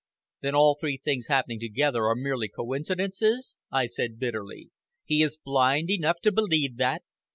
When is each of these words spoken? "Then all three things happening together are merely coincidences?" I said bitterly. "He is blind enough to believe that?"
"Then 0.41 0.55
all 0.55 0.77
three 0.81 0.97
things 0.97 1.27
happening 1.27 1.59
together 1.59 2.05
are 2.05 2.15
merely 2.15 2.47
coincidences?" 2.49 3.59
I 3.71 3.85
said 3.85 4.17
bitterly. 4.17 4.71
"He 5.05 5.21
is 5.21 5.37
blind 5.37 5.91
enough 5.91 6.21
to 6.21 6.31
believe 6.31 6.77
that?" 6.77 7.03